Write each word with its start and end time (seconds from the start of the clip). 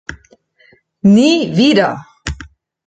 Nie 1.03 1.55
wieder! 1.55 2.03